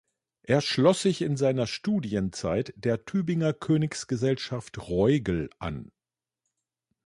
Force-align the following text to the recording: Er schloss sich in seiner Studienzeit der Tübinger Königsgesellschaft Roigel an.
Er 0.41 0.61
schloss 0.61 1.03
sich 1.03 1.21
in 1.21 1.37
seiner 1.37 1.67
Studienzeit 1.67 2.73
der 2.75 3.05
Tübinger 3.05 3.53
Königsgesellschaft 3.53 4.89
Roigel 4.89 5.51
an. 5.59 5.91